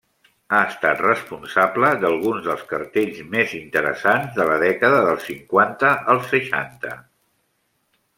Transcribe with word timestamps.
Ha 0.51 0.59
estat 0.67 1.01
responsable 1.03 1.91
d'alguns 2.03 2.47
dels 2.47 2.63
cartells 2.71 3.19
més 3.35 3.53
interessants 3.57 4.39
de 4.39 4.47
la 4.53 4.55
dècada 4.67 5.03
dels 5.09 5.29
cinquanta 5.33 5.93
al 6.15 6.23
seixanta. 6.33 6.95